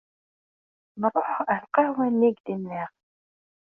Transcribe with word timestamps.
Nruḥ 1.01 1.29
ɣer 1.47 1.57
lqahwa-nni 1.65 2.29
i 2.31 2.35
k-d-nniɣ. 2.37 2.89